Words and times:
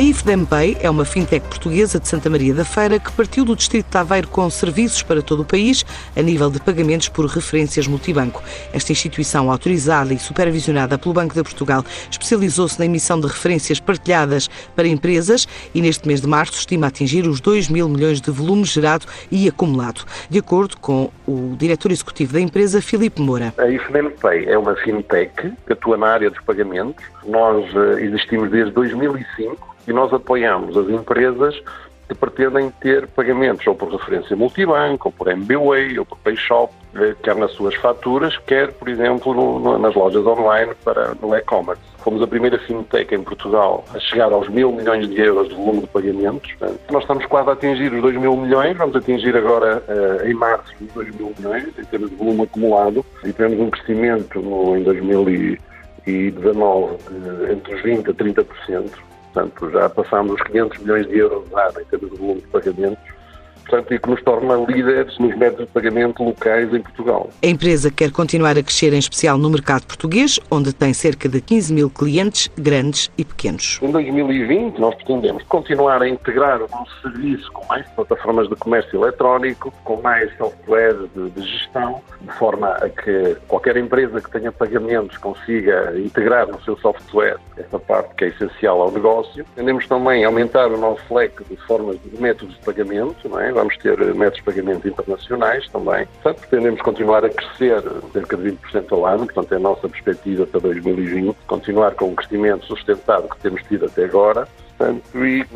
A 0.00 0.02
IFDMPay 0.02 0.78
é 0.80 0.88
uma 0.88 1.04
fintech 1.04 1.46
portuguesa 1.46 2.00
de 2.00 2.08
Santa 2.08 2.30
Maria 2.30 2.54
da 2.54 2.64
Feira 2.64 2.98
que 2.98 3.12
partiu 3.12 3.44
do 3.44 3.54
distrito 3.54 3.90
de 3.90 3.98
Aveiro 3.98 4.28
com 4.28 4.48
serviços 4.48 5.02
para 5.02 5.20
todo 5.20 5.40
o 5.40 5.44
país 5.44 5.84
a 6.16 6.22
nível 6.22 6.48
de 6.48 6.58
pagamentos 6.58 7.10
por 7.10 7.26
referências 7.26 7.86
multibanco. 7.86 8.42
Esta 8.72 8.92
instituição 8.92 9.50
autorizada 9.50 10.14
e 10.14 10.18
supervisionada 10.18 10.96
pelo 10.96 11.12
Banco 11.12 11.34
de 11.34 11.42
Portugal 11.42 11.84
especializou-se 12.10 12.78
na 12.78 12.86
emissão 12.86 13.20
de 13.20 13.26
referências 13.26 13.78
partilhadas 13.78 14.48
para 14.74 14.88
empresas 14.88 15.46
e 15.74 15.82
neste 15.82 16.08
mês 16.08 16.22
de 16.22 16.26
março 16.26 16.54
estima 16.54 16.86
atingir 16.86 17.26
os 17.26 17.38
2 17.38 17.68
mil 17.68 17.86
milhões 17.86 18.22
de 18.22 18.30
volume 18.30 18.64
gerado 18.64 19.04
e 19.30 19.48
acumulado, 19.48 20.06
de 20.30 20.38
acordo 20.38 20.78
com 20.78 21.10
o 21.28 21.54
diretor 21.58 21.92
executivo 21.92 22.32
da 22.32 22.40
empresa, 22.40 22.80
Filipe 22.80 23.20
Moura. 23.20 23.52
A 23.58 23.68
IFDMPay 23.68 24.46
é 24.46 24.56
uma 24.56 24.74
fintech 24.76 25.52
que 25.66 25.72
atua 25.74 25.98
na 25.98 26.06
área 26.06 26.30
dos 26.30 26.40
pagamentos. 26.40 27.04
Nós 27.26 27.66
eh, 27.76 28.02
existimos 28.02 28.50
desde 28.50 28.72
2005 28.72 29.68
e 29.90 29.92
nós 29.92 30.12
apoiamos 30.12 30.76
as 30.76 30.88
empresas 30.88 31.60
que 32.08 32.14
pretendem 32.14 32.70
ter 32.80 33.06
pagamentos 33.08 33.64
ou 33.66 33.74
por 33.74 33.92
referência 33.92 34.34
multibanco, 34.34 35.08
ou 35.08 35.12
por 35.12 35.28
MBWay, 35.28 35.98
ou 35.98 36.04
por 36.04 36.18
PayShop, 36.18 36.72
eh, 36.96 37.14
quer 37.22 37.36
nas 37.36 37.52
suas 37.52 37.74
faturas, 37.76 38.36
quer, 38.38 38.72
por 38.72 38.88
exemplo, 38.88 39.32
no, 39.32 39.78
nas 39.78 39.94
lojas 39.94 40.26
online 40.26 40.72
para 40.84 41.14
no 41.22 41.36
e-commerce. 41.36 41.80
Fomos 41.98 42.20
a 42.20 42.26
primeira 42.26 42.58
fintech 42.58 43.14
em 43.14 43.22
Portugal 43.22 43.84
a 43.94 44.00
chegar 44.00 44.32
aos 44.32 44.48
mil 44.48 44.72
milhões 44.72 45.08
de 45.08 45.20
euros 45.20 45.48
de 45.48 45.54
volume 45.54 45.82
de 45.82 45.86
pagamentos. 45.86 46.52
Nós 46.90 47.02
estamos 47.02 47.24
quase 47.26 47.50
a 47.50 47.52
atingir 47.52 47.92
os 47.92 48.02
2 48.02 48.16
mil 48.16 48.36
milhões, 48.36 48.76
vamos 48.76 48.96
atingir 48.96 49.36
agora 49.36 49.80
uh, 49.86 50.26
em 50.26 50.34
março 50.34 50.74
os 50.80 50.92
2 50.92 51.14
mil 51.14 51.32
milhões 51.38 51.68
em 51.78 51.84
termos 51.84 52.10
de 52.10 52.16
volume 52.16 52.42
acumulado 52.42 53.06
e 53.24 53.32
temos 53.32 53.60
um 53.60 53.70
crescimento 53.70 54.40
no, 54.40 54.76
em 54.76 54.82
2019 54.82 56.96
de 56.96 57.52
entre 57.52 57.74
os 57.74 57.82
20% 57.82 58.08
a 58.08 58.14
30%. 58.14 58.90
Portanto, 59.32 59.70
já 59.70 59.88
passámos 59.88 60.34
os 60.34 60.42
500 60.42 60.78
milhões 60.78 61.06
de 61.06 61.18
euros 61.18 61.52
ano 61.52 61.80
em 61.80 61.84
termos 61.84 62.10
de 62.10 62.16
volume 62.16 62.40
de 62.40 62.48
pagamentos 62.48 63.19
portanto, 63.60 63.94
e 63.94 63.98
que 63.98 64.08
nos 64.08 64.22
torna 64.22 64.54
líderes 64.56 65.18
nos 65.18 65.36
métodos 65.36 65.66
de 65.66 65.72
pagamento 65.72 66.22
locais 66.22 66.72
em 66.72 66.80
Portugal. 66.80 67.30
A 67.42 67.46
empresa 67.46 67.90
quer 67.90 68.10
continuar 68.10 68.56
a 68.58 68.62
crescer, 68.62 68.92
em 68.92 68.98
especial 68.98 69.38
no 69.38 69.50
mercado 69.50 69.86
português, 69.86 70.38
onde 70.50 70.72
tem 70.72 70.92
cerca 70.92 71.28
de 71.28 71.40
15 71.40 71.72
mil 71.72 71.90
clientes, 71.90 72.50
grandes 72.56 73.10
e 73.16 73.24
pequenos. 73.24 73.78
Em 73.82 73.90
2020, 73.90 74.78
nós 74.78 74.94
pretendemos 74.96 75.42
continuar 75.44 76.02
a 76.02 76.08
integrar 76.08 76.60
o 76.62 76.68
nosso 76.70 77.00
serviço 77.02 77.50
com 77.52 77.66
mais 77.66 77.86
plataformas 77.90 78.48
de 78.48 78.56
comércio 78.56 79.02
eletrónico, 79.02 79.72
com 79.84 80.00
mais 80.00 80.34
software 80.36 80.96
de, 81.14 81.30
de 81.30 81.46
gestão, 81.46 82.00
de 82.20 82.32
forma 82.32 82.68
a 82.68 82.88
que 82.88 83.36
qualquer 83.48 83.76
empresa 83.76 84.20
que 84.20 84.30
tenha 84.30 84.52
pagamentos 84.52 85.16
consiga 85.18 85.94
integrar 85.98 86.48
no 86.48 86.60
seu 86.62 86.76
software 86.78 87.36
essa 87.56 87.78
parte 87.78 88.14
que 88.14 88.24
é 88.24 88.28
essencial 88.28 88.80
ao 88.80 88.90
negócio. 88.90 89.44
Pretendemos 89.44 89.86
também 89.86 90.24
aumentar 90.24 90.68
o 90.68 90.78
nosso 90.78 91.14
leque 91.14 91.44
de 91.44 91.56
formas 91.66 91.98
de 92.02 92.20
métodos 92.20 92.54
de 92.54 92.64
pagamento, 92.64 93.28
não 93.28 93.40
é? 93.40 93.52
Vamos 93.60 93.76
ter 93.76 93.98
métodos 94.14 94.38
de 94.38 94.42
pagamento 94.42 94.88
internacionais 94.88 95.68
também. 95.68 96.06
Portanto, 96.06 96.48
pretendemos 96.48 96.80
continuar 96.80 97.24
a 97.24 97.28
crescer 97.28 97.82
cerca 98.12 98.36
de 98.36 98.52
20% 98.52 98.92
ao 98.92 99.06
ano, 99.06 99.26
portanto, 99.26 99.52
é 99.52 99.56
a 99.56 99.60
nossa 99.60 99.88
perspectiva 99.88 100.46
para 100.46 100.60
2020, 100.60 101.36
continuar 101.46 101.94
com 101.94 102.06
o 102.06 102.14
crescimento 102.14 102.64
sustentado 102.66 103.28
que 103.28 103.38
temos 103.40 103.62
tido 103.64 103.86
até 103.86 104.04
agora. 104.04 104.48
Portanto, 104.78 105.02
e 105.26 105.46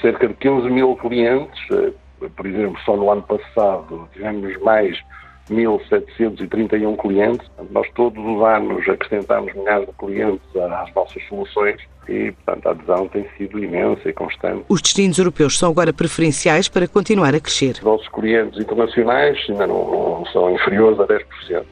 cerca 0.00 0.26
de 0.26 0.34
15 0.34 0.68
mil 0.68 0.96
clientes, 0.96 1.60
eh, 1.70 1.92
por 2.36 2.44
exemplo, 2.44 2.80
só 2.84 2.96
no 2.96 3.10
ano 3.10 3.22
passado 3.22 4.08
tivemos 4.12 4.60
mais 4.62 4.98
1.731 5.50 6.96
clientes. 6.96 7.50
Nós 7.70 7.86
todos 7.94 8.22
os 8.24 8.42
anos 8.42 8.88
acrescentamos 8.88 9.52
milhares 9.54 9.86
de 9.86 9.92
clientes 9.94 10.56
às 10.56 10.94
nossas 10.94 11.22
soluções 11.28 11.80
e, 12.08 12.32
portanto, 12.32 12.66
a 12.66 12.70
adesão 12.70 13.08
tem 13.08 13.26
sido 13.36 13.62
imensa 13.62 14.08
e 14.08 14.12
constante. 14.12 14.64
Os 14.68 14.82
destinos 14.82 15.18
europeus 15.18 15.58
são 15.58 15.70
agora 15.70 15.92
preferenciais 15.92 16.68
para 16.68 16.88
continuar 16.88 17.34
a 17.34 17.40
crescer. 17.40 17.72
Os 17.72 17.82
nossos 17.82 18.08
clientes 18.08 18.60
internacionais 18.60 19.38
ainda 19.48 19.66
não, 19.66 20.18
não 20.18 20.26
são 20.26 20.50
inferiores 20.54 20.98
a 21.00 21.06
10%. 21.06 21.64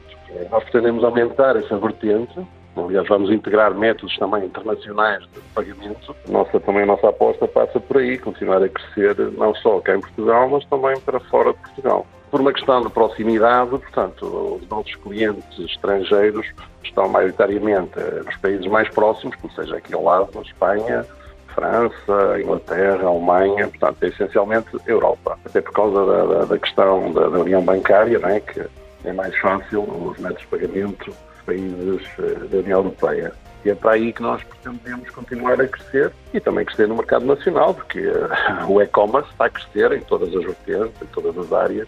Nós 0.49 0.63
pretendemos 0.63 1.03
aumentar 1.03 1.55
essa 1.55 1.77
vertente 1.77 2.39
Aliás, 2.73 3.05
vamos 3.07 3.29
integrar 3.29 3.73
métodos 3.75 4.17
também 4.17 4.45
internacionais 4.45 5.21
de 5.33 5.41
pagamento. 5.53 6.15
Nossa, 6.29 6.57
também 6.59 6.83
a 6.83 6.85
nossa 6.85 7.09
aposta 7.09 7.45
passa 7.45 7.79
por 7.81 7.97
aí, 7.97 8.17
continuar 8.17 8.63
a 8.63 8.69
crescer 8.69 9.17
não 9.37 9.53
só 9.55 9.81
cá 9.81 9.95
em 9.95 9.99
Portugal, 9.99 10.49
mas 10.49 10.63
também 10.65 10.97
para 11.01 11.19
fora 11.19 11.51
de 11.51 11.59
Portugal 11.59 12.07
por 12.31 12.39
uma 12.39 12.53
questão 12.53 12.81
de 12.81 12.89
proximidade, 12.89 13.69
portanto, 13.69 14.59
os 14.61 14.67
nossos 14.69 14.95
clientes 14.95 15.59
estrangeiros 15.59 16.47
estão 16.81 17.09
maioritariamente 17.09 17.99
nos 18.25 18.35
países 18.37 18.65
mais 18.67 18.89
próximos, 18.89 19.35
como 19.35 19.53
seja 19.53 19.75
aqui 19.75 19.93
ao 19.93 20.03
lado, 20.03 20.29
na 20.33 20.41
Espanha, 20.41 21.05
França, 21.53 22.39
Inglaterra, 22.41 23.05
Alemanha, 23.05 23.67
portanto, 23.67 24.01
é 24.03 24.07
essencialmente 24.07 24.69
Europa. 24.87 25.37
Até 25.45 25.59
por 25.59 25.73
causa 25.73 26.05
da, 26.05 26.25
da, 26.25 26.45
da 26.45 26.57
questão 26.57 27.11
da, 27.11 27.27
da, 27.27 27.39
união 27.39 27.61
bancária, 27.61 28.17
não 28.17 28.29
é? 28.29 28.39
que 28.39 28.65
é 29.03 29.11
mais 29.11 29.37
fácil 29.37 29.81
os 29.81 30.17
métodos 30.17 30.41
de 30.41 30.47
pagamento 30.47 31.05
dos 31.05 31.41
países 31.45 32.07
eh, 32.19 32.47
da 32.47 32.57
União 32.59 32.79
Europeia. 32.79 33.33
E 33.63 33.69
é 33.69 33.75
para 33.75 33.91
aí 33.91 34.11
que 34.11 34.21
nós 34.21 34.41
pretendemos 34.43 35.09
continuar 35.11 35.61
a 35.61 35.67
crescer 35.67 36.11
e 36.33 36.39
também 36.39 36.65
crescer 36.65 36.87
no 36.87 36.95
mercado 36.95 37.25
nacional, 37.25 37.73
porque 37.73 37.99
uh, 37.99 38.29
o 38.71 38.81
e-commerce 38.81 39.29
está 39.31 39.45
a 39.45 39.49
crescer 39.49 39.91
em 39.91 40.01
todas 40.01 40.29
as 40.29 40.43
vertentes, 40.43 41.01
em 41.01 41.05
todas 41.07 41.37
as 41.37 41.51
áreas, 41.53 41.87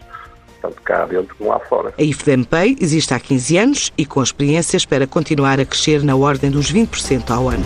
tanto 0.64 0.82
cá 0.82 1.06
dentro 1.06 1.36
como 1.36 1.50
lá 1.50 1.60
fora. 1.60 1.94
A 2.00 2.02
IFDMPay 2.02 2.78
existe 2.80 3.14
há 3.14 3.20
15 3.20 3.58
anos 3.58 3.94
e 3.98 4.06
com 4.06 4.24
experiência 4.24 4.78
espera 4.78 5.06
continuar 5.06 5.60
a 5.60 5.66
crescer 5.66 6.02
na 6.04 6.16
ordem 6.16 6.50
dos 6.50 6.74
20% 6.74 7.30
ao 7.30 7.50
ano. 7.50 7.66